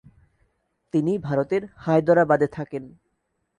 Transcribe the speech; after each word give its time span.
তিনি 0.93 1.13
ভারতের 1.17 1.63
হায়দরাবাদে 1.75 2.47
থাকেন। 2.47 2.83